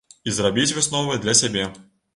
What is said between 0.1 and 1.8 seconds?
І зрабіць высновы для сябе.